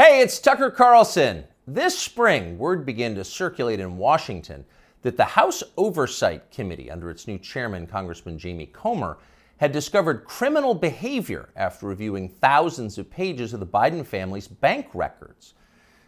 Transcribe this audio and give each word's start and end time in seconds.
Hey, 0.00 0.20
it's 0.20 0.38
Tucker 0.38 0.70
Carlson. 0.70 1.42
This 1.66 1.98
spring, 1.98 2.56
word 2.56 2.86
began 2.86 3.16
to 3.16 3.24
circulate 3.24 3.80
in 3.80 3.96
Washington 3.96 4.64
that 5.02 5.16
the 5.16 5.24
House 5.24 5.64
Oversight 5.76 6.52
Committee, 6.52 6.88
under 6.88 7.10
its 7.10 7.26
new 7.26 7.36
chairman, 7.36 7.84
Congressman 7.84 8.38
Jamie 8.38 8.66
Comer, 8.66 9.18
had 9.56 9.72
discovered 9.72 10.24
criminal 10.24 10.72
behavior 10.72 11.48
after 11.56 11.88
reviewing 11.88 12.28
thousands 12.28 12.96
of 12.96 13.10
pages 13.10 13.52
of 13.52 13.58
the 13.58 13.66
Biden 13.66 14.06
family's 14.06 14.46
bank 14.46 14.86
records. 14.94 15.54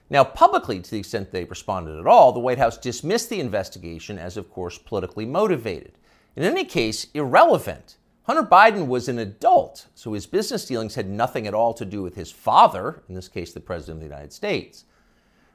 Now, 0.08 0.22
publicly, 0.22 0.78
to 0.78 0.88
the 0.92 1.00
extent 1.00 1.32
they 1.32 1.42
responded 1.42 1.98
at 1.98 2.06
all, 2.06 2.30
the 2.30 2.38
White 2.38 2.58
House 2.58 2.78
dismissed 2.78 3.28
the 3.28 3.40
investigation 3.40 4.20
as, 4.20 4.36
of 4.36 4.52
course, 4.52 4.78
politically 4.78 5.26
motivated. 5.26 5.98
In 6.36 6.44
any 6.44 6.64
case, 6.64 7.08
irrelevant. 7.12 7.96
Hunter 8.30 8.48
Biden 8.48 8.86
was 8.86 9.08
an 9.08 9.18
adult, 9.18 9.88
so 9.96 10.12
his 10.12 10.24
business 10.24 10.64
dealings 10.64 10.94
had 10.94 11.10
nothing 11.10 11.48
at 11.48 11.52
all 11.52 11.74
to 11.74 11.84
do 11.84 12.00
with 12.00 12.14
his 12.14 12.30
father, 12.30 13.02
in 13.08 13.16
this 13.16 13.26
case, 13.26 13.52
the 13.52 13.58
President 13.58 13.96
of 13.96 14.00
the 14.02 14.14
United 14.14 14.32
States. 14.32 14.84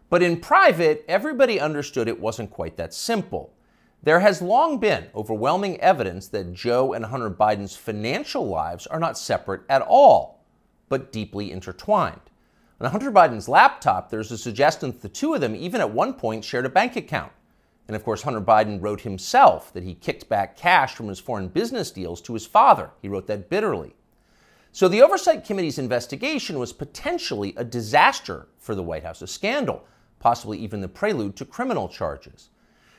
But 0.10 0.22
in 0.22 0.42
private, 0.42 1.06
everybody 1.08 1.58
understood 1.58 2.10
it 2.10 2.20
wasn't 2.20 2.52
quite 2.52 2.76
that 2.76 2.94
simple. 2.94 3.54
There 4.04 4.20
has 4.20 4.42
long 4.42 4.78
been 4.78 5.08
overwhelming 5.16 5.80
evidence 5.80 6.28
that 6.28 6.52
Joe 6.52 6.92
and 6.92 7.06
Hunter 7.06 7.32
Biden's 7.32 7.78
financial 7.78 8.46
lives 8.46 8.88
are 8.88 9.00
not 9.00 9.18
separate 9.18 9.62
at 9.70 9.82
all, 9.82 10.44
but 10.90 11.14
deeply 11.14 11.54
intertwined. 11.54 12.30
On 12.82 12.92
Hunter 12.92 13.10
Biden's 13.10 13.48
laptop, 13.48 14.10
there's 14.10 14.34
a 14.34 14.38
suggestion 14.38 14.92
that 14.92 15.02
the 15.02 15.08
two 15.08 15.34
of 15.34 15.40
them 15.40 15.56
even 15.56 15.80
at 15.80 15.92
one 15.92 16.14
point 16.14 16.44
shared 16.44 16.66
a 16.66 16.70
bank 16.70 16.98
account. 16.98 17.32
And 17.88 17.96
of 17.96 18.04
course, 18.04 18.24
Hunter 18.24 18.42
Biden 18.42 18.82
wrote 18.82 19.02
himself 19.02 19.72
that 19.74 19.84
he 19.84 19.94
kicked 19.94 20.28
back 20.28 20.58
cash 20.58 20.96
from 20.96 21.08
his 21.08 21.20
foreign 21.20 21.50
business 21.50 21.92
deals 21.92 22.22
to 22.22 22.34
his 22.34 22.46
father. 22.46 22.92
He 23.02 23.08
wrote 23.08 23.28
that 23.28 23.50
bitterly. 23.50 23.96
So 24.72 24.88
the 24.88 25.02
Oversight 25.02 25.46
Committee's 25.46 25.78
investigation 25.78 26.60
was 26.60 26.74
potentially 26.74 27.54
a 27.56 27.64
disaster 27.64 28.48
for 28.58 28.76
the 28.76 28.84
White 28.84 29.04
House, 29.04 29.22
a 29.22 29.28
scandal, 29.28 29.86
possibly 30.20 30.58
even 30.58 30.82
the 30.82 30.88
prelude 30.88 31.36
to 31.38 31.46
criminal 31.46 31.88
charges. 31.88 32.50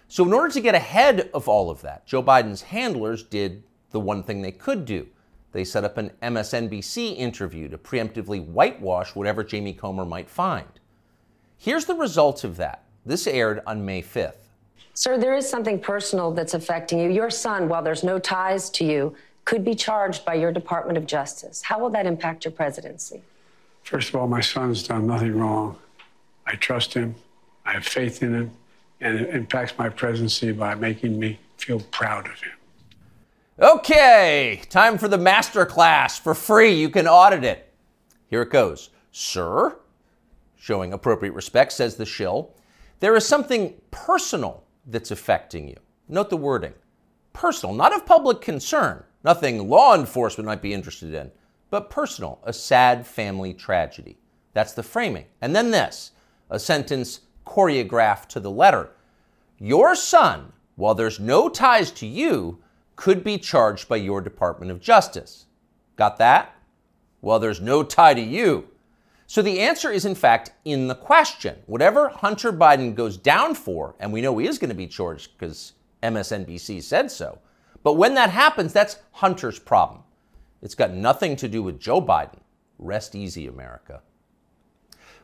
So, 0.08 0.24
in 0.24 0.32
order 0.32 0.52
to 0.54 0.60
get 0.60 0.76
ahead 0.76 1.30
of 1.34 1.48
all 1.48 1.68
of 1.68 1.82
that, 1.82 2.06
Joe 2.06 2.22
Biden's 2.22 2.62
handlers 2.62 3.24
did 3.24 3.64
the 3.90 3.98
one 3.98 4.22
thing 4.22 4.40
they 4.40 4.52
could 4.52 4.84
do. 4.84 5.08
They 5.50 5.64
set 5.64 5.84
up 5.84 5.98
an 5.98 6.12
MSNBC 6.22 7.16
interview 7.16 7.68
to 7.68 7.76
preemptively 7.76 8.44
whitewash 8.44 9.14
whatever 9.14 9.42
Jamie 9.42 9.72
Comer 9.72 10.04
might 10.04 10.30
find. 10.30 10.68
Here's 11.58 11.86
the 11.86 11.94
result 11.94 12.44
of 12.44 12.56
that. 12.56 12.84
This 13.04 13.26
aired 13.26 13.62
on 13.66 13.84
May 13.84 14.02
5th. 14.02 14.45
Sir, 14.96 15.18
there 15.18 15.36
is 15.36 15.46
something 15.46 15.78
personal 15.78 16.30
that's 16.30 16.54
affecting 16.54 16.98
you. 16.98 17.10
Your 17.10 17.28
son, 17.28 17.68
while 17.68 17.82
there's 17.82 18.02
no 18.02 18.18
ties 18.18 18.70
to 18.70 18.82
you, 18.82 19.14
could 19.44 19.62
be 19.62 19.74
charged 19.74 20.24
by 20.24 20.32
your 20.32 20.50
Department 20.50 20.96
of 20.96 21.06
Justice. 21.06 21.60
How 21.60 21.78
will 21.78 21.90
that 21.90 22.06
impact 22.06 22.46
your 22.46 22.52
presidency? 22.52 23.20
First 23.82 24.08
of 24.08 24.16
all, 24.16 24.26
my 24.26 24.40
son's 24.40 24.88
done 24.88 25.06
nothing 25.06 25.38
wrong. 25.38 25.76
I 26.46 26.54
trust 26.54 26.94
him, 26.94 27.14
I 27.66 27.74
have 27.74 27.84
faith 27.84 28.22
in 28.22 28.32
him, 28.34 28.50
and 29.02 29.20
it 29.20 29.34
impacts 29.34 29.76
my 29.76 29.90
presidency 29.90 30.50
by 30.52 30.74
making 30.74 31.18
me 31.18 31.40
feel 31.58 31.80
proud 31.90 32.24
of 32.24 32.40
him. 32.40 32.52
Okay, 33.58 34.62
time 34.70 34.96
for 34.96 35.08
the 35.08 35.18
master 35.18 35.66
class 35.66 36.18
for 36.18 36.34
free. 36.34 36.72
You 36.72 36.88
can 36.88 37.06
audit 37.06 37.44
it. 37.44 37.70
Here 38.28 38.40
it 38.40 38.50
goes. 38.50 38.88
Sir, 39.12 39.76
showing 40.58 40.94
appropriate 40.94 41.32
respect, 41.32 41.74
says 41.74 41.96
the 41.96 42.06
shill, 42.06 42.54
there 43.00 43.14
is 43.14 43.28
something 43.28 43.74
personal 43.90 44.62
that's 44.86 45.10
affecting 45.10 45.68
you. 45.68 45.76
Note 46.08 46.30
the 46.30 46.36
wording 46.36 46.74
personal, 47.32 47.74
not 47.74 47.94
of 47.94 48.06
public 48.06 48.40
concern, 48.40 49.04
nothing 49.22 49.68
law 49.68 49.94
enforcement 49.94 50.46
might 50.46 50.62
be 50.62 50.72
interested 50.72 51.12
in, 51.12 51.30
but 51.68 51.90
personal, 51.90 52.40
a 52.44 52.52
sad 52.52 53.06
family 53.06 53.52
tragedy. 53.52 54.16
That's 54.54 54.72
the 54.72 54.82
framing. 54.82 55.26
And 55.42 55.54
then 55.54 55.70
this 55.70 56.12
a 56.48 56.58
sentence 56.58 57.20
choreographed 57.46 58.28
to 58.28 58.40
the 58.40 58.50
letter. 58.50 58.90
Your 59.58 59.94
son, 59.94 60.52
while 60.76 60.94
there's 60.94 61.20
no 61.20 61.48
ties 61.48 61.90
to 61.90 62.06
you, 62.06 62.62
could 62.94 63.22
be 63.22 63.36
charged 63.36 63.88
by 63.88 63.96
your 63.96 64.22
Department 64.22 64.70
of 64.70 64.80
Justice. 64.80 65.46
Got 65.96 66.16
that? 66.16 66.54
Well, 67.20 67.38
there's 67.38 67.60
no 67.60 67.82
tie 67.82 68.14
to 68.14 68.20
you. 68.20 68.68
So 69.26 69.42
the 69.42 69.60
answer 69.60 69.90
is, 69.90 70.04
in 70.04 70.14
fact, 70.14 70.52
in 70.64 70.86
the 70.86 70.94
question. 70.94 71.56
Whatever 71.66 72.08
Hunter 72.08 72.52
Biden 72.52 72.94
goes 72.94 73.16
down 73.16 73.54
for, 73.54 73.94
and 73.98 74.12
we 74.12 74.20
know 74.20 74.38
he 74.38 74.46
is 74.46 74.58
going 74.58 74.70
to 74.70 74.74
be 74.74 74.86
charged 74.86 75.32
because 75.36 75.72
MSNBC 76.02 76.82
said 76.82 77.10
so, 77.10 77.38
but 77.82 77.94
when 77.94 78.14
that 78.14 78.30
happens, 78.30 78.72
that's 78.72 78.98
Hunter's 79.12 79.58
problem. 79.58 80.02
It's 80.62 80.74
got 80.74 80.92
nothing 80.92 81.36
to 81.36 81.48
do 81.48 81.62
with 81.62 81.80
Joe 81.80 82.00
Biden. 82.00 82.40
Rest 82.78 83.14
easy, 83.14 83.46
America. 83.46 84.02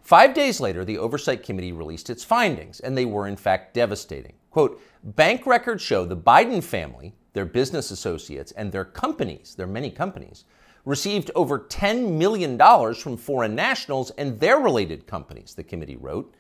Five 0.03 0.35
days 0.35 0.61
later, 0.61 0.85
the 0.85 0.99
Oversight 0.99 1.45
Committee 1.45 1.73
released 1.73 2.11
its 2.11 2.25
findings, 2.25 2.81
and 2.81 2.99
they 2.99 3.05
were 3.05 3.29
in 3.29 3.37
fact 3.37 3.75
devastating. 3.75 4.35
Quote 4.51 4.81
Bank 5.03 5.47
records 5.47 5.83
show 5.83 6.05
the 6.05 6.17
Biden 6.17 6.63
family, 6.63 7.15
their 7.33 7.45
business 7.45 7.91
associates, 7.91 8.53
and 8.53 8.73
their 8.73 8.85
companies, 8.85 9.55
their 9.55 9.67
many 9.67 9.91
companies, 9.91 10.45
received 10.85 11.31
over 11.35 11.59
$10 11.59 12.13
million 12.13 12.59
from 12.95 13.17
foreign 13.17 13.55
nationals 13.55 14.11
and 14.13 14.39
their 14.41 14.59
related 14.59 15.07
companies, 15.07 15.55
the 15.55 15.63
committee 15.63 15.97
wrote. 15.97 16.35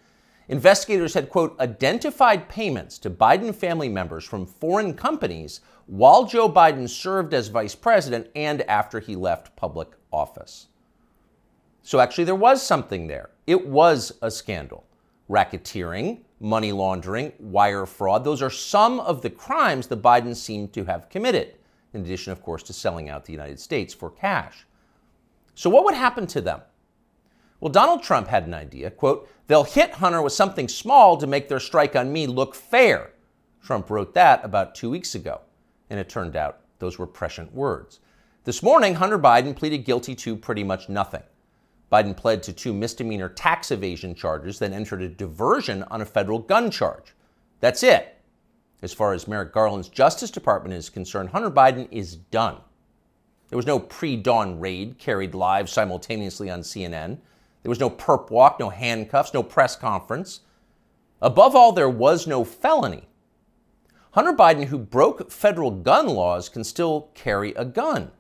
Investigators 0.49 1.15
had, 1.15 1.31
quote, 1.31 1.59
identified 1.61 2.49
payments 2.49 2.99
to 2.99 3.11
Biden 3.11 3.55
family 3.55 3.89
members 3.89 4.25
from 4.25 4.45
foreign 4.45 4.95
companies 4.95 5.61
while 5.87 6.25
Joe 6.25 6.51
Biden 6.51 6.89
served 6.89 7.33
as 7.33 7.49
vice 7.49 7.75
president 7.75 8.29
and 8.35 8.63
after 8.63 8.99
he 8.99 9.15
left 9.15 9.55
public 9.57 9.93
office. 10.13 10.67
So 11.83 12.01
actually, 12.01 12.25
there 12.25 12.35
was 12.35 12.63
something 12.63 13.07
there. 13.07 13.31
It 13.47 13.67
was 13.67 14.13
a 14.23 14.31
scandal. 14.31 14.85
Racketeering, 15.31 16.21
money 16.41 16.73
laundering, 16.73 17.33
wire 17.39 17.87
fraud, 17.87 18.25
those 18.25 18.43
are 18.43 18.51
some 18.51 19.01
of 19.01 19.23
the 19.23 19.31
crimes 19.31 19.87
the 19.87 19.97
Bidens 19.97 20.37
seem 20.37 20.69
to 20.69 20.85
have 20.85 21.09
committed 21.09 21.55
in 21.95 22.01
addition, 22.01 22.33
of 22.33 22.43
course, 22.43 22.63
to 22.65 22.73
selling 22.73 23.09
out 23.09 23.25
the 23.25 23.33
United 23.33 23.61
States 23.61 23.93
for 23.93 24.11
cash. 24.11 24.67
So, 25.55 25.69
what 25.71 25.85
would 25.85 25.95
happen 25.95 26.27
to 26.29 26.41
them? 26.41 26.61
Well, 27.61 27.71
Donald 27.71 28.03
Trump 28.03 28.29
had 28.29 28.47
an 28.47 28.55
idea. 28.55 28.91
Quote, 28.91 29.29
they'll 29.47 29.65
hit 29.65 29.93
Hunter 29.93 30.21
with 30.23 30.33
something 30.33 30.67
small 30.67 31.17
to 31.17 31.27
make 31.27 31.49
their 31.49 31.61
strike 31.61 31.95
on 31.95 32.13
me 32.13 32.27
look 32.27 32.55
fair. 32.55 33.13
Trump 33.63 33.89
wrote 33.91 34.15
that 34.15 34.45
about 34.45 34.75
two 34.75 34.91
weeks 34.91 35.15
ago, 35.15 35.41
and 35.89 36.01
it 36.01 36.09
turned 36.09 36.35
out 36.35 36.61
those 36.81 36.99
were 36.99 37.07
prescient 37.07 37.55
words. 37.55 38.01
This 38.45 38.63
morning, 38.63 38.95
Hunter 38.95 39.19
Biden 39.19 39.55
pleaded 39.55 39.85
guilty 39.85 40.17
to 40.17 40.35
pretty 40.35 40.65
much 40.65 40.89
nothing. 40.89 41.23
Biden 41.93 42.17
pled 42.17 42.43
to 42.43 42.53
two 42.53 42.73
misdemeanor 42.73 43.29
tax 43.29 43.71
evasion 43.71 44.15
charges, 44.15 44.59
then 44.59 44.73
entered 44.73 45.03
a 45.03 45.09
diversion 45.09 45.85
on 45.85 46.01
a 46.01 46.07
federal 46.07 46.41
gun 46.41 46.71
charge. 46.71 47.15
That's 47.61 47.85
it. 47.85 48.19
As 48.82 48.93
far 48.93 49.12
as 49.12 49.28
Merrick 49.28 49.53
Garland's 49.53 49.88
Justice 49.88 50.31
Department 50.31 50.75
is 50.75 50.91
concerned, 50.91 51.28
Hunter 51.31 51.50
Biden 51.50 51.87
is 51.93 52.16
done. 52.16 52.56
There 53.48 53.56
was 53.56 53.66
no 53.66 53.78
pre 53.78 54.16
dawn 54.16 54.59
raid 54.59 54.98
carried 54.98 55.34
live 55.34 55.70
simultaneously 55.70 56.50
on 56.50 56.62
CNN. 56.62 57.19
There 57.62 57.70
was 57.70 57.78
no 57.78 57.91
perp 57.91 58.31
walk, 58.31 58.59
no 58.59 58.70
handcuffs, 58.70 59.32
no 59.32 59.44
press 59.44 59.76
conference. 59.76 60.41
Above 61.20 61.54
all, 61.54 61.70
there 61.70 61.88
was 61.88 62.26
no 62.26 62.43
felony. 62.43 63.09
Hunter 64.12 64.32
Biden, 64.32 64.65
who 64.65 64.78
broke 64.78 65.31
federal 65.31 65.70
gun 65.70 66.09
laws, 66.09 66.49
can 66.49 66.64
still 66.64 67.10
carry 67.14 67.53
a 67.53 67.64
gun. 67.64 68.10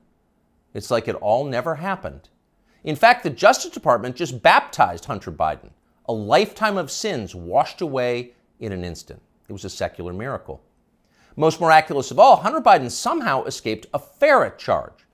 It's 0.74 0.90
like 0.90 1.08
it 1.08 1.16
all 1.16 1.44
never 1.44 1.74
happened. 1.76 2.28
In 2.84 2.94
fact, 2.94 3.24
the 3.24 3.30
Justice 3.30 3.72
Department 3.72 4.14
just 4.14 4.42
baptized 4.42 5.06
Hunter 5.06 5.32
Biden, 5.32 5.70
a 6.06 6.12
lifetime 6.12 6.76
of 6.76 6.90
sins 6.90 7.34
washed 7.34 7.80
away 7.80 8.32
in 8.60 8.72
an 8.72 8.84
instant. 8.84 9.20
It 9.48 9.52
was 9.52 9.64
a 9.64 9.70
secular 9.70 10.12
miracle. 10.12 10.62
Most 11.36 11.60
miraculous 11.60 12.10
of 12.10 12.18
all, 12.18 12.36
Hunter 12.36 12.60
Biden 12.60 12.90
somehow 12.90 13.44
escaped 13.44 13.86
a 13.94 13.98
FARA 13.98 14.54
charge. 14.56 15.06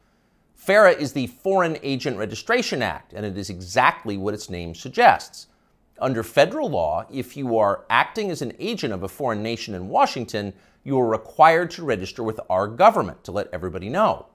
FARA 0.54 0.92
is 0.92 1.12
the 1.12 1.28
Foreign 1.28 1.78
Agent 1.82 2.18
Registration 2.18 2.82
Act, 2.82 3.12
and 3.12 3.24
it 3.24 3.38
is 3.38 3.48
exactly 3.48 4.16
what 4.16 4.34
its 4.34 4.50
name 4.50 4.74
suggests. 4.74 5.46
Under 6.00 6.22
federal 6.22 6.68
law, 6.68 7.06
if 7.10 7.36
you 7.36 7.56
are 7.56 7.84
acting 7.88 8.30
as 8.30 8.42
an 8.42 8.52
agent 8.58 8.92
of 8.92 9.02
a 9.02 9.08
foreign 9.08 9.42
nation 9.42 9.74
in 9.74 9.88
Washington, 9.88 10.52
you 10.84 10.98
are 10.98 11.08
required 11.08 11.70
to 11.72 11.84
register 11.84 12.22
with 12.22 12.40
our 12.50 12.68
government 12.68 13.24
to 13.24 13.32
let 13.32 13.48
everybody 13.52 13.88
know. 13.88 14.26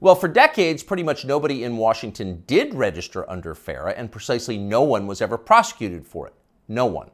Well, 0.00 0.14
for 0.14 0.28
decades, 0.28 0.82
pretty 0.82 1.02
much 1.02 1.24
nobody 1.24 1.64
in 1.64 1.76
Washington 1.76 2.42
did 2.46 2.74
register 2.74 3.28
under 3.30 3.54
FARA, 3.54 3.92
and 3.92 4.12
precisely 4.12 4.58
no 4.58 4.82
one 4.82 5.06
was 5.06 5.22
ever 5.22 5.38
prosecuted 5.38 6.06
for 6.06 6.26
it. 6.26 6.34
No 6.68 6.86
one. 6.86 7.10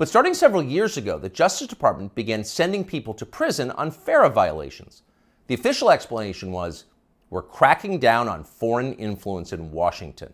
But 0.00 0.08
starting 0.08 0.32
several 0.32 0.62
years 0.62 0.96
ago, 0.96 1.18
the 1.18 1.28
Justice 1.28 1.66
Department 1.66 2.14
began 2.14 2.42
sending 2.42 2.86
people 2.86 3.12
to 3.12 3.26
prison 3.26 3.70
on 3.72 3.90
FARA 3.90 4.30
violations. 4.30 5.02
The 5.46 5.52
official 5.52 5.90
explanation 5.90 6.52
was 6.52 6.86
we're 7.28 7.42
cracking 7.42 7.98
down 7.98 8.26
on 8.26 8.42
foreign 8.42 8.94
influence 8.94 9.52
in 9.52 9.70
Washington. 9.72 10.32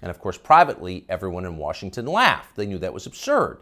And 0.00 0.10
of 0.10 0.20
course, 0.20 0.38
privately, 0.38 1.04
everyone 1.08 1.44
in 1.44 1.56
Washington 1.56 2.06
laughed. 2.06 2.54
They 2.54 2.66
knew 2.66 2.78
that 2.78 2.94
was 2.94 3.04
absurd. 3.04 3.58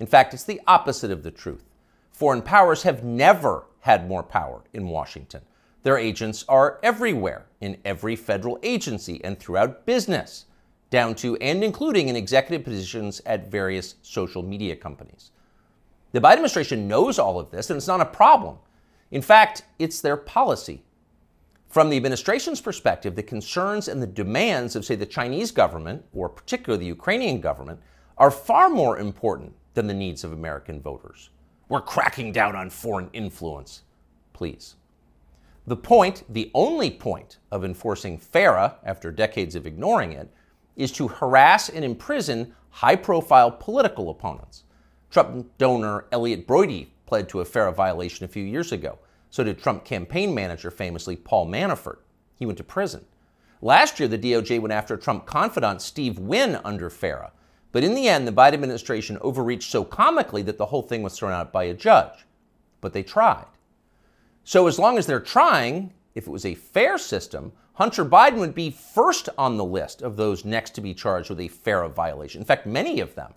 In 0.00 0.06
fact, 0.06 0.32
it's 0.32 0.44
the 0.44 0.62
opposite 0.66 1.10
of 1.10 1.22
the 1.22 1.30
truth. 1.30 1.68
Foreign 2.10 2.40
powers 2.40 2.82
have 2.84 3.04
never 3.04 3.66
had 3.80 4.08
more 4.08 4.22
power 4.22 4.62
in 4.72 4.88
Washington. 4.88 5.42
Their 5.82 5.98
agents 5.98 6.46
are 6.48 6.80
everywhere, 6.82 7.44
in 7.60 7.76
every 7.84 8.16
federal 8.16 8.58
agency 8.62 9.22
and 9.22 9.38
throughout 9.38 9.84
business. 9.84 10.46
Down 10.90 11.14
to 11.16 11.36
and 11.36 11.64
including 11.64 12.08
in 12.08 12.16
executive 12.16 12.64
positions 12.64 13.20
at 13.26 13.50
various 13.50 13.96
social 14.02 14.42
media 14.42 14.76
companies. 14.76 15.30
The 16.12 16.20
Biden 16.20 16.34
administration 16.34 16.88
knows 16.88 17.18
all 17.18 17.38
of 17.38 17.50
this, 17.50 17.70
and 17.70 17.76
it's 17.76 17.86
not 17.86 18.00
a 18.00 18.06
problem. 18.06 18.58
In 19.10 19.22
fact, 19.22 19.64
it's 19.78 20.00
their 20.00 20.16
policy. 20.16 20.82
From 21.68 21.90
the 21.90 21.96
administration's 21.96 22.60
perspective, 22.60 23.16
the 23.16 23.22
concerns 23.22 23.88
and 23.88 24.00
the 24.00 24.06
demands 24.06 24.76
of, 24.76 24.84
say, 24.84 24.94
the 24.94 25.04
Chinese 25.04 25.50
government, 25.50 26.04
or 26.14 26.28
particularly 26.28 26.84
the 26.84 26.88
Ukrainian 26.88 27.40
government, 27.40 27.80
are 28.16 28.30
far 28.30 28.70
more 28.70 28.98
important 28.98 29.52
than 29.74 29.86
the 29.86 29.94
needs 29.94 30.24
of 30.24 30.32
American 30.32 30.80
voters. 30.80 31.30
We're 31.68 31.82
cracking 31.82 32.32
down 32.32 32.56
on 32.56 32.70
foreign 32.70 33.10
influence. 33.12 33.82
Please. 34.32 34.76
The 35.66 35.76
point, 35.76 36.22
the 36.28 36.50
only 36.54 36.90
point 36.90 37.38
of 37.50 37.64
enforcing 37.64 38.16
FARA 38.16 38.76
after 38.84 39.10
decades 39.10 39.56
of 39.56 39.66
ignoring 39.66 40.12
it, 40.12 40.32
is 40.76 40.92
to 40.92 41.08
harass 41.08 41.68
and 41.68 41.84
imprison 41.84 42.54
high 42.70 42.96
profile 42.96 43.50
political 43.50 44.10
opponents. 44.10 44.64
Trump 45.10 45.50
donor 45.58 46.04
Elliot 46.12 46.46
Broidy 46.46 46.88
pled 47.06 47.28
to 47.28 47.40
a 47.40 47.44
FARA 47.44 47.72
violation 47.72 48.24
a 48.24 48.28
few 48.28 48.44
years 48.44 48.72
ago. 48.72 48.98
So 49.30 49.42
did 49.44 49.58
Trump 49.58 49.84
campaign 49.84 50.34
manager 50.34 50.70
famously 50.70 51.16
Paul 51.16 51.46
Manafort. 51.46 51.98
He 52.38 52.46
went 52.46 52.58
to 52.58 52.64
prison. 52.64 53.04
Last 53.62 53.98
year, 53.98 54.08
the 54.08 54.18
DOJ 54.18 54.60
went 54.60 54.72
after 54.72 54.96
Trump 54.96 55.24
confidant 55.24 55.80
Steve 55.80 56.18
Wynn 56.18 56.60
under 56.64 56.90
FARA. 56.90 57.32
But 57.72 57.84
in 57.84 57.94
the 57.94 58.08
end, 58.08 58.26
the 58.26 58.32
Biden 58.32 58.54
administration 58.54 59.18
overreached 59.20 59.70
so 59.70 59.84
comically 59.84 60.42
that 60.42 60.58
the 60.58 60.66
whole 60.66 60.82
thing 60.82 61.02
was 61.02 61.16
thrown 61.18 61.32
out 61.32 61.52
by 61.52 61.64
a 61.64 61.74
judge. 61.74 62.26
But 62.80 62.92
they 62.92 63.02
tried. 63.02 63.46
So 64.44 64.66
as 64.66 64.78
long 64.78 64.98
as 64.98 65.06
they're 65.06 65.20
trying, 65.20 65.92
if 66.14 66.26
it 66.26 66.30
was 66.30 66.46
a 66.46 66.54
fair 66.54 66.98
system, 66.98 67.52
Hunter 67.76 68.06
Biden 68.06 68.38
would 68.38 68.54
be 68.54 68.70
first 68.70 69.28
on 69.36 69.58
the 69.58 69.64
list 69.64 70.00
of 70.00 70.16
those 70.16 70.46
next 70.46 70.70
to 70.70 70.80
be 70.80 70.94
charged 70.94 71.28
with 71.28 71.40
a 71.40 71.48
FARA 71.48 71.90
violation. 71.90 72.40
In 72.40 72.46
fact, 72.46 72.66
many 72.66 73.00
of 73.00 73.14
them. 73.14 73.34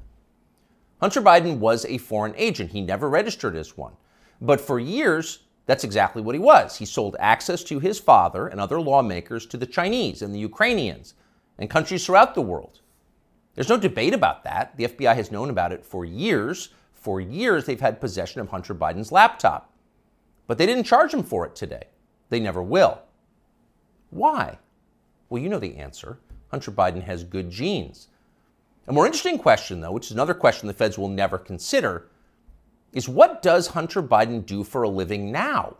Hunter 1.02 1.22
Biden 1.22 1.58
was 1.58 1.86
a 1.86 1.98
foreign 1.98 2.34
agent. 2.38 2.72
He 2.72 2.80
never 2.80 3.10
registered 3.10 3.58
as 3.58 3.76
one. 3.76 3.94
But 4.40 4.62
for 4.62 4.80
years, 4.80 5.40
that's 5.66 5.84
exactly 5.84 6.22
what 6.22 6.36
he 6.36 6.40
was. 6.40 6.78
He 6.78 6.86
sold 6.86 7.18
access 7.20 7.66
to 7.66 7.80
his 7.80 8.00
father 8.00 8.48
and 8.48 8.62
other 8.62 8.80
lawmakers 8.80 9.46
to 9.48 9.58
the 9.58 9.66
Chinese 9.66 10.22
and 10.22 10.34
the 10.34 10.40
Ukrainians 10.40 11.16
and 11.58 11.70
countries 11.70 12.06
throughout 12.06 12.34
the 12.34 12.42
world. 12.42 12.80
There's 13.56 13.68
no 13.68 13.78
debate 13.78 14.14
about 14.14 14.46
that. 14.46 14.78
The 14.78 14.88
FBI 14.88 15.16
has 15.16 15.34
known 15.34 15.50
about 15.50 15.74
it 15.74 15.86
for 15.86 16.06
years. 16.06 16.70
For 16.94 17.20
years, 17.20 17.66
they've 17.66 17.80
had 17.80 18.00
possession 18.00 18.40
of 18.40 18.48
Hunter 18.48 18.74
Biden's 18.74 19.12
laptop. 19.12 19.74
But 20.48 20.58
they 20.58 20.66
didn't 20.66 20.86
charge 20.86 21.14
him 21.14 21.24
for 21.24 21.46
it 21.46 21.56
today. 21.56 21.88
They 22.30 22.40
never 22.40 22.64
will. 22.64 23.02
Why? 24.10 24.58
Well, 25.30 25.42
you 25.42 25.50
know 25.50 25.60
the 25.60 25.78
answer. 25.78 26.20
Hunter 26.50 26.72
Biden 26.72 27.04
has 27.04 27.24
good 27.24 27.50
genes. 27.50 28.08
A 28.88 28.94
more 28.94 29.06
interesting 29.06 29.38
question, 29.38 29.82
though, 29.82 29.92
which 29.92 30.08
is 30.08 30.12
another 30.12 30.34
question 30.34 30.68
the 30.68 30.74
feds 30.74 30.98
will 30.98 31.10
never 31.10 31.38
consider, 31.38 32.08
is 32.92 33.08
what 33.08 33.44
does 33.44 33.68
Hunter 33.68 34.02
Biden 34.02 34.46
do 34.46 34.64
for 34.64 34.82
a 34.84 34.90
living 34.90 35.32
now? 35.32 35.78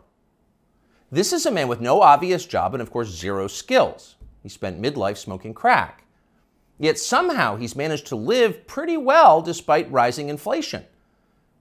This 1.10 1.32
is 1.32 1.44
a 1.44 1.50
man 1.50 1.66
with 1.66 1.80
no 1.80 2.02
obvious 2.02 2.46
job 2.46 2.72
and, 2.72 2.80
of 2.80 2.92
course, 2.92 3.08
zero 3.08 3.48
skills. 3.48 4.14
He 4.44 4.48
spent 4.48 4.80
midlife 4.80 5.16
smoking 5.16 5.54
crack. 5.54 6.04
Yet 6.78 6.98
somehow 6.98 7.56
he's 7.56 7.74
managed 7.74 8.06
to 8.06 8.16
live 8.16 8.66
pretty 8.66 8.96
well 8.96 9.42
despite 9.42 9.90
rising 9.90 10.28
inflation. 10.28 10.84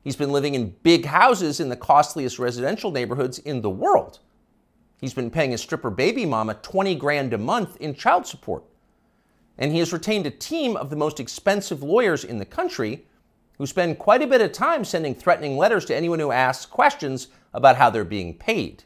He's 0.04 0.16
been 0.16 0.32
living 0.32 0.56
in 0.56 0.76
big 0.84 1.06
houses 1.06 1.60
in 1.60 1.70
the 1.70 1.76
costliest 1.76 2.40
residential 2.40 2.92
neighborhoods 2.92 3.40
in 3.40 3.62
the 3.62 3.70
world. 3.70 4.20
He's 5.00 5.14
been 5.14 5.32
paying 5.32 5.52
his 5.52 5.62
stripper 5.62 5.90
baby 5.90 6.26
mama 6.26 6.56
20 6.56 6.96
grand 6.96 7.34
a 7.34 7.38
month 7.38 7.78
in 7.78 7.96
child 7.96 8.28
support. 8.28 8.64
And 9.58 9.72
he 9.72 9.80
has 9.80 9.94
retained 9.94 10.26
a 10.26 10.32
team 10.32 10.76
of 10.76 10.90
the 10.90 10.96
most 10.96 11.20
expensive 11.20 11.82
lawyers 11.82 12.24
in 12.24 12.38
the 12.38 12.46
country 12.46 13.06
who 13.58 13.66
spend 13.66 14.00
quite 14.00 14.22
a 14.22 14.28
bit 14.28 14.42
of 14.42 14.52
time 14.52 14.84
sending 14.84 15.14
threatening 15.14 15.58
letters 15.58 15.86
to 15.86 15.96
anyone 15.96 16.20
who 16.20 16.32
asks 16.32 16.66
questions 16.66 17.28
about 17.54 17.76
how 17.76 17.90
they're 17.90 18.06
being 18.06 18.34
paid. 18.34 18.84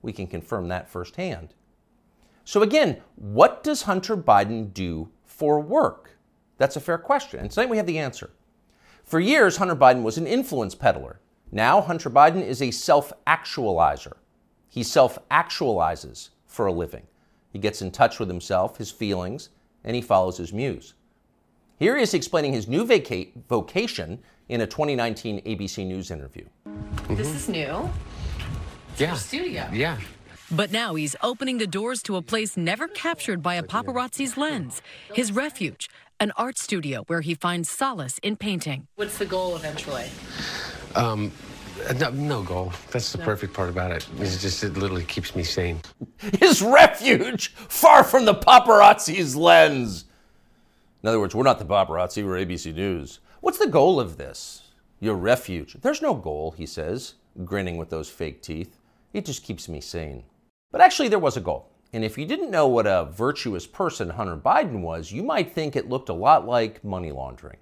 We 0.00 0.12
can 0.12 0.26
confirm 0.26 0.68
that 0.68 0.88
firsthand. 0.88 1.54
So, 2.44 2.62
again, 2.62 3.00
what 3.16 3.62
does 3.62 3.82
Hunter 3.82 4.16
Biden 4.16 4.72
do 4.72 5.10
for 5.24 5.60
work? 5.60 6.16
That's 6.58 6.76
a 6.76 6.80
fair 6.80 6.98
question. 6.98 7.40
And 7.40 7.50
tonight 7.50 7.70
we 7.70 7.76
have 7.76 7.86
the 7.86 7.98
answer. 7.98 8.30
For 9.04 9.20
years, 9.20 9.56
Hunter 9.56 9.76
Biden 9.76 10.02
was 10.02 10.18
an 10.18 10.26
influence 10.26 10.74
peddler. 10.74 11.20
Now, 11.50 11.80
Hunter 11.80 12.10
Biden 12.10 12.42
is 12.42 12.62
a 12.62 12.70
self 12.70 13.12
actualizer. 13.26 14.14
He 14.72 14.82
self 14.82 15.18
actualizes 15.30 16.30
for 16.46 16.64
a 16.64 16.72
living. 16.72 17.02
He 17.50 17.58
gets 17.58 17.82
in 17.82 17.90
touch 17.90 18.18
with 18.18 18.28
himself, 18.28 18.78
his 18.78 18.90
feelings, 18.90 19.50
and 19.84 19.94
he 19.94 20.00
follows 20.00 20.38
his 20.38 20.50
muse. 20.50 20.94
Here 21.78 21.94
he 21.98 22.02
is 22.02 22.14
explaining 22.14 22.54
his 22.54 22.66
new 22.66 22.86
vaca- 22.86 23.26
vocation 23.50 24.18
in 24.48 24.62
a 24.62 24.66
2019 24.66 25.42
ABC 25.42 25.86
News 25.86 26.10
interview. 26.10 26.46
Mm-hmm. 26.66 27.16
This 27.16 27.28
is 27.28 27.50
new. 27.50 27.90
Yeah. 28.96 29.14
studio. 29.16 29.68
Yeah. 29.70 29.98
But 30.50 30.72
now 30.72 30.94
he's 30.94 31.16
opening 31.22 31.58
the 31.58 31.66
doors 31.66 32.02
to 32.04 32.16
a 32.16 32.22
place 32.22 32.56
never 32.56 32.88
captured 32.88 33.42
by 33.42 33.56
a 33.56 33.62
paparazzi's 33.62 34.38
lens 34.38 34.80
his 35.12 35.32
refuge, 35.32 35.90
an 36.18 36.32
art 36.38 36.56
studio 36.56 37.04
where 37.08 37.20
he 37.20 37.34
finds 37.34 37.68
solace 37.68 38.18
in 38.22 38.36
painting. 38.36 38.86
What's 38.94 39.18
the 39.18 39.26
goal 39.26 39.54
eventually? 39.54 40.06
Um, 40.94 41.30
Uh, 41.88 41.92
no, 41.94 42.10
no 42.10 42.42
goal. 42.42 42.72
That's 42.90 43.12
the 43.12 43.18
perfect 43.18 43.54
part 43.54 43.68
about 43.68 43.90
it. 43.90 44.06
It's 44.18 44.40
just 44.40 44.62
it 44.62 44.76
literally 44.76 45.04
keeps 45.04 45.34
me 45.34 45.42
sane. 45.42 45.80
His 46.40 46.62
refuge, 46.62 47.54
far 47.54 48.04
from 48.04 48.24
the 48.24 48.34
paparazzi's 48.34 49.34
lens. 49.34 50.04
In 51.02 51.08
other 51.08 51.18
words, 51.18 51.34
we're 51.34 51.42
not 51.42 51.58
the 51.58 51.64
paparazzi, 51.64 52.24
we're 52.24 52.44
ABC 52.44 52.74
News. 52.74 53.18
What's 53.40 53.58
the 53.58 53.66
goal 53.66 53.98
of 53.98 54.16
this? 54.16 54.70
Your 55.00 55.16
refuge. 55.16 55.76
There's 55.80 56.02
no 56.02 56.14
goal, 56.14 56.52
he 56.52 56.66
says, 56.66 57.14
grinning 57.44 57.76
with 57.76 57.90
those 57.90 58.08
fake 58.08 58.40
teeth. 58.42 58.78
It 59.12 59.24
just 59.24 59.42
keeps 59.42 59.68
me 59.68 59.80
sane. 59.80 60.22
But 60.70 60.80
actually, 60.80 61.08
there 61.08 61.18
was 61.18 61.36
a 61.36 61.40
goal. 61.40 61.68
And 61.92 62.04
if 62.04 62.16
you 62.16 62.24
didn't 62.24 62.50
know 62.50 62.68
what 62.68 62.86
a 62.86 63.08
virtuous 63.12 63.66
person 63.66 64.10
Hunter 64.10 64.36
Biden 64.36 64.80
was, 64.80 65.12
you 65.12 65.22
might 65.22 65.52
think 65.52 65.74
it 65.74 65.90
looked 65.90 66.08
a 66.08 66.14
lot 66.14 66.46
like 66.46 66.82
money 66.84 67.12
laundering. 67.12 67.58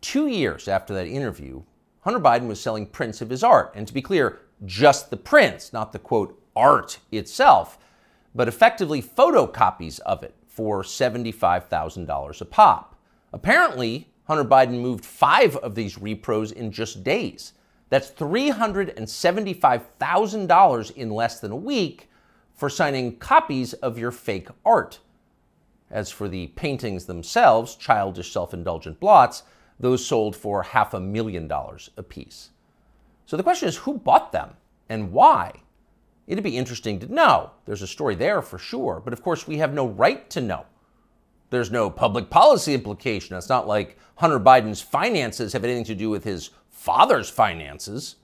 Two 0.00 0.26
years 0.28 0.68
after 0.68 0.94
that 0.94 1.08
interview, 1.08 1.62
Hunter 2.06 2.20
Biden 2.20 2.46
was 2.46 2.60
selling 2.60 2.86
prints 2.86 3.20
of 3.20 3.30
his 3.30 3.42
art. 3.42 3.72
And 3.74 3.88
to 3.88 3.92
be 3.92 4.00
clear, 4.00 4.38
just 4.64 5.10
the 5.10 5.16
prints, 5.16 5.72
not 5.72 5.90
the 5.90 5.98
quote, 5.98 6.40
art 6.54 7.00
itself, 7.10 7.78
but 8.32 8.46
effectively 8.46 9.02
photocopies 9.02 9.98
of 10.00 10.22
it 10.22 10.36
for 10.46 10.84
$75,000 10.84 12.40
a 12.40 12.44
pop. 12.44 12.94
Apparently, 13.32 14.08
Hunter 14.28 14.44
Biden 14.44 14.80
moved 14.80 15.04
five 15.04 15.56
of 15.56 15.74
these 15.74 15.96
repros 15.96 16.52
in 16.52 16.70
just 16.70 17.02
days. 17.02 17.54
That's 17.88 18.12
$375,000 18.12 20.90
in 20.92 21.10
less 21.10 21.40
than 21.40 21.50
a 21.50 21.56
week 21.56 22.08
for 22.54 22.70
signing 22.70 23.16
copies 23.16 23.72
of 23.72 23.98
your 23.98 24.12
fake 24.12 24.50
art. 24.64 25.00
As 25.90 26.12
for 26.12 26.28
the 26.28 26.46
paintings 26.48 27.06
themselves, 27.06 27.74
childish 27.74 28.32
self 28.32 28.54
indulgent 28.54 29.00
blots, 29.00 29.42
those 29.78 30.04
sold 30.04 30.34
for 30.34 30.62
half 30.62 30.94
a 30.94 31.00
million 31.00 31.46
dollars 31.48 31.90
apiece. 31.96 32.50
So 33.26 33.36
the 33.36 33.42
question 33.42 33.68
is 33.68 33.76
who 33.76 33.98
bought 33.98 34.32
them 34.32 34.54
and 34.88 35.12
why? 35.12 35.62
It'd 36.26 36.42
be 36.42 36.56
interesting 36.56 36.98
to 37.00 37.12
know. 37.12 37.50
There's 37.66 37.82
a 37.82 37.86
story 37.86 38.14
there 38.14 38.42
for 38.42 38.58
sure, 38.58 39.00
but 39.04 39.12
of 39.12 39.22
course, 39.22 39.46
we 39.46 39.58
have 39.58 39.72
no 39.72 39.86
right 39.86 40.28
to 40.30 40.40
know. 40.40 40.66
There's 41.50 41.70
no 41.70 41.88
public 41.90 42.30
policy 42.30 42.74
implication. 42.74 43.36
It's 43.36 43.48
not 43.48 43.68
like 43.68 43.98
Hunter 44.16 44.40
Biden's 44.40 44.80
finances 44.80 45.52
have 45.52 45.64
anything 45.64 45.84
to 45.84 45.94
do 45.94 46.10
with 46.10 46.24
his 46.24 46.50
father's 46.68 47.30
finances. 47.30 48.16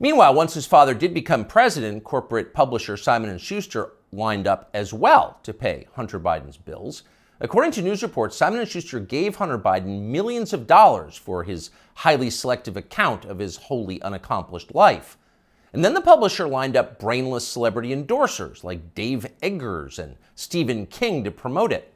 Meanwhile, 0.00 0.34
once 0.34 0.54
his 0.54 0.66
father 0.66 0.94
did 0.94 1.12
become 1.12 1.44
president, 1.44 2.04
corporate 2.04 2.54
publisher 2.54 2.96
Simon 2.96 3.36
& 3.38 3.38
Schuster 3.38 3.92
lined 4.12 4.46
up 4.46 4.70
as 4.72 4.94
well 4.94 5.38
to 5.42 5.52
pay 5.52 5.86
Hunter 5.94 6.20
Biden's 6.20 6.56
bills. 6.56 7.02
According 7.40 7.70
to 7.72 7.82
news 7.82 8.02
reports, 8.02 8.36
Simon 8.36 8.64
& 8.64 8.66
Schuster 8.66 8.98
gave 8.98 9.36
Hunter 9.36 9.58
Biden 9.58 10.02
millions 10.02 10.52
of 10.52 10.66
dollars 10.66 11.16
for 11.16 11.44
his 11.44 11.70
highly 11.94 12.30
selective 12.30 12.76
account 12.76 13.24
of 13.24 13.38
his 13.38 13.56
wholly 13.56 14.02
unaccomplished 14.02 14.74
life. 14.74 15.16
And 15.72 15.84
then 15.84 15.94
the 15.94 16.00
publisher 16.00 16.48
lined 16.48 16.76
up 16.76 16.98
brainless 16.98 17.46
celebrity 17.46 17.94
endorsers 17.94 18.64
like 18.64 18.94
Dave 18.94 19.26
Eggers 19.40 20.00
and 20.00 20.16
Stephen 20.34 20.86
King 20.86 21.22
to 21.22 21.30
promote 21.30 21.72
it. 21.72 21.92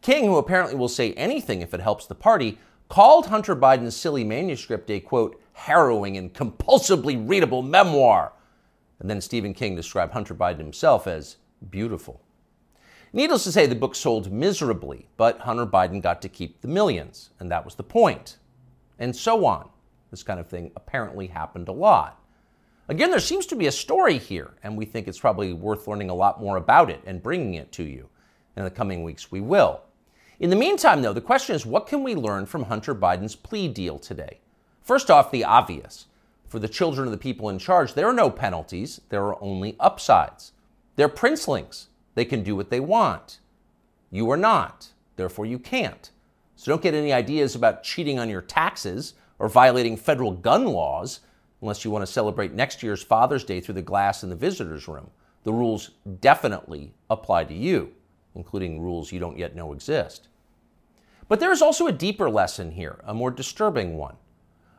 King, 0.00 0.26
who 0.26 0.36
apparently 0.36 0.76
will 0.76 0.88
say 0.88 1.12
anything 1.14 1.60
if 1.60 1.74
it 1.74 1.80
helps 1.80 2.06
the 2.06 2.14
party, 2.14 2.58
called 2.88 3.26
Hunter 3.26 3.56
Biden's 3.56 3.96
silly 3.96 4.22
manuscript 4.22 4.90
a 4.90 5.00
quote, 5.00 5.40
harrowing 5.54 6.16
and 6.16 6.32
compulsively 6.32 7.28
readable 7.28 7.62
memoir. 7.62 8.32
And 9.00 9.10
then 9.10 9.20
Stephen 9.20 9.54
King 9.54 9.74
described 9.74 10.12
Hunter 10.12 10.34
Biden 10.34 10.58
himself 10.58 11.08
as 11.08 11.36
beautiful. 11.68 12.20
Needless 13.12 13.44
to 13.44 13.52
say, 13.52 13.66
the 13.66 13.74
book 13.74 13.94
sold 13.94 14.30
miserably, 14.30 15.08
but 15.16 15.40
Hunter 15.40 15.66
Biden 15.66 16.02
got 16.02 16.20
to 16.22 16.28
keep 16.28 16.60
the 16.60 16.68
millions, 16.68 17.30
and 17.40 17.50
that 17.50 17.64
was 17.64 17.74
the 17.74 17.82
point. 17.82 18.36
And 18.98 19.14
so 19.16 19.46
on. 19.46 19.70
This 20.10 20.22
kind 20.22 20.38
of 20.40 20.46
thing 20.46 20.72
apparently 20.76 21.26
happened 21.26 21.68
a 21.68 21.72
lot. 21.72 22.22
Again, 22.88 23.10
there 23.10 23.20
seems 23.20 23.46
to 23.46 23.56
be 23.56 23.66
a 23.66 23.72
story 23.72 24.18
here, 24.18 24.52
and 24.62 24.76
we 24.76 24.84
think 24.84 25.08
it's 25.08 25.20
probably 25.20 25.52
worth 25.52 25.86
learning 25.86 26.10
a 26.10 26.14
lot 26.14 26.40
more 26.40 26.56
about 26.56 26.90
it 26.90 27.02
and 27.06 27.22
bringing 27.22 27.54
it 27.54 27.70
to 27.72 27.82
you. 27.82 28.08
In 28.56 28.64
the 28.64 28.70
coming 28.70 29.02
weeks, 29.02 29.30
we 29.30 29.40
will. 29.40 29.82
In 30.40 30.50
the 30.50 30.56
meantime, 30.56 31.02
though, 31.02 31.12
the 31.12 31.20
question 31.20 31.54
is 31.54 31.66
what 31.66 31.86
can 31.86 32.02
we 32.02 32.14
learn 32.14 32.46
from 32.46 32.64
Hunter 32.64 32.94
Biden's 32.94 33.36
plea 33.36 33.68
deal 33.68 33.98
today? 33.98 34.40
First 34.82 35.10
off, 35.10 35.30
the 35.30 35.44
obvious. 35.44 36.06
For 36.46 36.58
the 36.58 36.68
children 36.68 37.06
of 37.06 37.12
the 37.12 37.18
people 37.18 37.50
in 37.50 37.58
charge, 37.58 37.92
there 37.92 38.08
are 38.08 38.12
no 38.12 38.30
penalties, 38.30 39.02
there 39.10 39.24
are 39.26 39.42
only 39.42 39.76
upsides. 39.78 40.52
They're 40.96 41.10
princelings. 41.10 41.87
They 42.18 42.24
can 42.24 42.42
do 42.42 42.56
what 42.56 42.68
they 42.68 42.80
want. 42.80 43.38
You 44.10 44.28
are 44.32 44.36
not, 44.36 44.88
therefore, 45.14 45.46
you 45.46 45.56
can't. 45.56 46.10
So 46.56 46.72
don't 46.72 46.82
get 46.82 46.92
any 46.92 47.12
ideas 47.12 47.54
about 47.54 47.84
cheating 47.84 48.18
on 48.18 48.28
your 48.28 48.42
taxes 48.42 49.14
or 49.38 49.48
violating 49.48 49.96
federal 49.96 50.32
gun 50.32 50.64
laws 50.64 51.20
unless 51.62 51.84
you 51.84 51.92
want 51.92 52.04
to 52.04 52.12
celebrate 52.12 52.52
next 52.52 52.82
year's 52.82 53.04
Father's 53.04 53.44
Day 53.44 53.60
through 53.60 53.76
the 53.76 53.82
glass 53.82 54.24
in 54.24 54.30
the 54.30 54.34
visitor's 54.34 54.88
room. 54.88 55.12
The 55.44 55.52
rules 55.52 55.90
definitely 56.18 56.92
apply 57.08 57.44
to 57.44 57.54
you, 57.54 57.92
including 58.34 58.80
rules 58.80 59.12
you 59.12 59.20
don't 59.20 59.38
yet 59.38 59.54
know 59.54 59.72
exist. 59.72 60.26
But 61.28 61.38
there 61.38 61.52
is 61.52 61.62
also 61.62 61.86
a 61.86 61.92
deeper 61.92 62.28
lesson 62.28 62.72
here, 62.72 63.00
a 63.04 63.14
more 63.14 63.30
disturbing 63.30 63.96
one. 63.96 64.16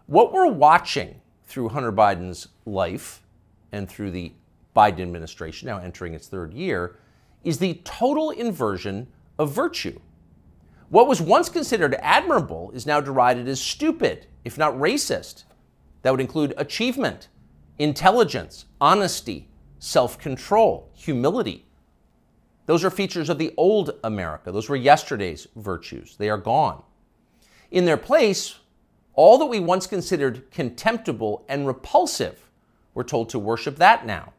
What 0.08 0.34
we're 0.34 0.52
watching 0.52 1.22
through 1.46 1.70
Hunter 1.70 1.94
Biden's 1.94 2.50
life 2.66 3.24
and 3.72 3.88
through 3.88 4.12
the 4.12 4.34
Biden 4.76 5.00
administration, 5.00 5.68
now 5.68 5.78
entering 5.78 6.14
its 6.14 6.28
third 6.28 6.54
year, 6.54 6.98
is 7.44 7.60
the 7.60 7.82
total 7.84 8.32
inversion 8.32 9.08
of 9.38 9.52
virtue. 9.52 10.00
What 10.90 11.08
was 11.08 11.22
once 11.22 11.50
considered 11.50 11.96
admirable 12.02 12.72
is 12.72 12.86
now 12.86 13.00
derided 13.00 13.48
as 13.48 13.62
stupid, 13.62 14.26
if 14.44 14.58
not 14.58 14.74
racist. 14.74 15.44
That 16.02 16.12
would 16.12 16.22
include 16.22 16.54
achievement, 16.58 17.28
intelligence, 17.78 18.66
honesty, 18.82 19.48
self 19.80 20.18
control, 20.18 20.90
humility. 20.94 21.66
Those 22.66 22.84
are 22.84 22.92
features 22.92 23.30
of 23.30 23.38
the 23.38 23.54
old 23.58 23.92
America. 24.04 24.52
Those 24.52 24.70
were 24.70 24.76
yesterday's 24.76 25.48
virtues. 25.56 26.16
They 26.18 26.30
are 26.30 26.38
gone. 26.38 26.84
In 27.72 27.86
their 27.86 27.98
place, 27.98 28.60
all 29.14 29.38
that 29.40 29.48
we 29.48 29.60
once 29.60 29.88
considered 29.88 30.50
contemptible 30.52 31.46
and 31.50 31.68
repulsive, 31.68 32.50
we're 32.94 33.04
told 33.04 33.30
to 33.30 33.40
worship 33.40 33.78
that 33.78 34.06
now. 34.06 34.34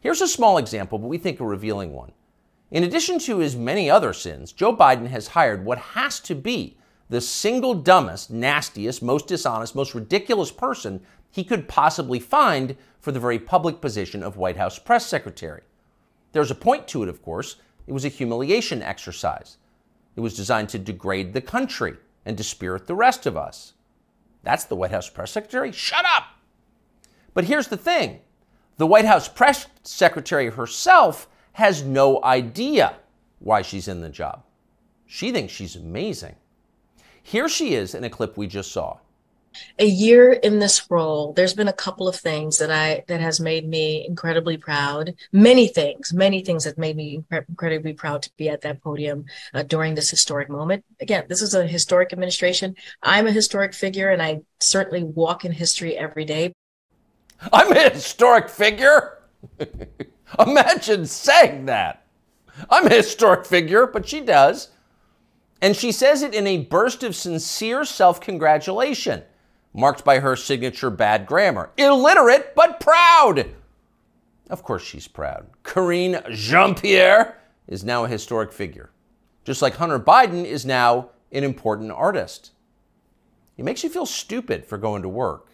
Here's 0.00 0.20
a 0.20 0.28
small 0.28 0.58
example, 0.58 0.98
but 0.98 1.08
we 1.08 1.18
think 1.18 1.40
a 1.40 1.44
revealing 1.44 1.92
one. 1.92 2.12
In 2.70 2.84
addition 2.84 3.18
to 3.20 3.38
his 3.38 3.56
many 3.56 3.88
other 3.88 4.12
sins, 4.12 4.52
Joe 4.52 4.74
Biden 4.74 5.08
has 5.08 5.28
hired 5.28 5.64
what 5.64 5.78
has 5.78 6.20
to 6.20 6.34
be 6.34 6.76
the 7.08 7.20
single 7.20 7.74
dumbest, 7.74 8.30
nastiest, 8.30 9.02
most 9.02 9.28
dishonest, 9.28 9.76
most 9.76 9.94
ridiculous 9.94 10.50
person 10.50 11.00
he 11.30 11.44
could 11.44 11.68
possibly 11.68 12.18
find 12.18 12.76
for 12.98 13.12
the 13.12 13.20
very 13.20 13.38
public 13.38 13.80
position 13.80 14.22
of 14.22 14.36
White 14.36 14.56
House 14.56 14.78
press 14.78 15.06
secretary. 15.06 15.62
There's 16.32 16.50
a 16.50 16.56
point 16.56 16.88
to 16.88 17.02
it, 17.02 17.08
of 17.08 17.22
course. 17.22 17.56
It 17.86 17.92
was 17.92 18.04
a 18.04 18.08
humiliation 18.08 18.82
exercise. 18.82 19.58
It 20.16 20.20
was 20.20 20.34
designed 20.34 20.70
to 20.70 20.78
degrade 20.78 21.32
the 21.32 21.40
country 21.40 21.96
and 22.24 22.36
dispirit 22.36 22.86
the 22.86 22.94
rest 22.94 23.26
of 23.26 23.36
us. 23.36 23.74
That's 24.42 24.64
the 24.64 24.76
White 24.76 24.90
House 24.90 25.08
press 25.08 25.30
secretary? 25.30 25.70
Shut 25.70 26.04
up! 26.04 26.24
But 27.34 27.44
here's 27.44 27.68
the 27.68 27.76
thing 27.76 28.20
the 28.76 28.86
White 28.86 29.04
House 29.04 29.28
press 29.28 29.66
secretary 29.82 30.50
herself 30.50 31.28
has 31.52 31.82
no 31.82 32.22
idea 32.22 32.96
why 33.38 33.62
she's 33.62 33.88
in 33.88 34.02
the 34.02 34.10
job. 34.10 34.42
She 35.06 35.32
thinks 35.32 35.52
she's 35.52 35.76
amazing. 35.76 36.34
Here 37.22 37.48
she 37.48 37.74
is 37.74 37.94
in 37.94 38.04
a 38.04 38.10
clip 38.10 38.36
we 38.36 38.46
just 38.46 38.72
saw. 38.72 38.98
A 39.78 39.86
year 39.86 40.32
in 40.32 40.58
this 40.58 40.90
role, 40.90 41.32
there's 41.32 41.54
been 41.54 41.68
a 41.68 41.72
couple 41.72 42.08
of 42.08 42.16
things 42.16 42.58
that 42.58 42.70
I 42.70 43.04
that 43.08 43.20
has 43.20 43.40
made 43.40 43.66
me 43.66 44.06
incredibly 44.06 44.58
proud. 44.58 45.14
Many 45.32 45.66
things, 45.66 46.12
many 46.12 46.42
things 46.42 46.64
that 46.64 46.76
made 46.76 46.94
me 46.94 47.22
incredibly 47.30 47.94
proud 47.94 48.22
to 48.22 48.30
be 48.36 48.50
at 48.50 48.60
that 48.62 48.82
podium 48.82 49.24
uh, 49.54 49.62
during 49.62 49.94
this 49.94 50.10
historic 50.10 50.50
moment. 50.50 50.84
Again, 51.00 51.24
this 51.28 51.40
is 51.40 51.54
a 51.54 51.66
historic 51.66 52.12
administration. 52.12 52.76
I'm 53.02 53.26
a 53.26 53.32
historic 53.32 53.72
figure, 53.72 54.10
and 54.10 54.20
I 54.20 54.42
certainly 54.60 55.04
walk 55.04 55.46
in 55.46 55.52
history 55.52 55.96
every 55.96 56.26
day. 56.26 56.52
I'm 57.52 57.72
a 57.72 57.90
historic 57.90 58.48
figure. 58.48 59.18
Imagine 60.38 61.06
saying 61.06 61.66
that. 61.66 62.04
I'm 62.70 62.86
a 62.86 62.94
historic 62.94 63.46
figure, 63.46 63.86
but 63.86 64.08
she 64.08 64.20
does. 64.20 64.70
And 65.60 65.74
she 65.76 65.92
says 65.92 66.22
it 66.22 66.34
in 66.34 66.46
a 66.46 66.58
burst 66.64 67.02
of 67.02 67.14
sincere 67.14 67.84
self 67.84 68.20
congratulation, 68.20 69.22
marked 69.72 70.04
by 70.04 70.18
her 70.20 70.36
signature 70.36 70.90
bad 70.90 71.26
grammar. 71.26 71.70
Illiterate, 71.76 72.54
but 72.54 72.80
proud. 72.80 73.54
Of 74.50 74.62
course, 74.62 74.82
she's 74.82 75.08
proud. 75.08 75.46
Karine 75.64 76.22
Jean 76.30 76.74
Pierre 76.74 77.38
is 77.66 77.84
now 77.84 78.04
a 78.04 78.08
historic 78.08 78.52
figure, 78.52 78.90
just 79.44 79.62
like 79.62 79.76
Hunter 79.76 79.98
Biden 79.98 80.44
is 80.44 80.64
now 80.64 81.10
an 81.32 81.42
important 81.42 81.90
artist. 81.90 82.52
It 83.56 83.64
makes 83.64 83.82
you 83.82 83.90
feel 83.90 84.06
stupid 84.06 84.66
for 84.66 84.78
going 84.78 85.02
to 85.02 85.08
work. 85.08 85.48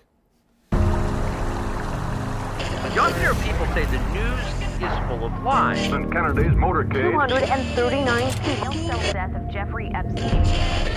Young 2.94 3.10
people 3.36 3.66
say 3.68 3.86
the 3.86 3.98
news 4.12 4.82
is 4.82 5.08
full 5.08 5.24
of 5.24 5.42
lies. 5.42 5.90
In 5.92 6.10
Kennedy's 6.10 6.52
motorcade. 6.52 7.10
239 7.10 8.32
people. 8.44 9.12
death 9.14 9.34
of 9.34 9.50
Jeffrey 9.50 9.90
Epstein. 9.94 10.91